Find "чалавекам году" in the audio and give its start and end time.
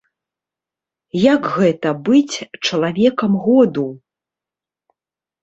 2.67-3.85